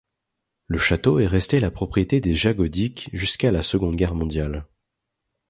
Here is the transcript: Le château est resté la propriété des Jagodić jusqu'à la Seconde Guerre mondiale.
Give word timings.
Le 0.65 0.79
château 0.79 1.19
est 1.19 1.27
resté 1.27 1.59
la 1.59 1.69
propriété 1.69 2.21
des 2.21 2.33
Jagodić 2.33 3.11
jusqu'à 3.13 3.51
la 3.51 3.61
Seconde 3.61 3.95
Guerre 3.95 4.15
mondiale. 4.15 4.65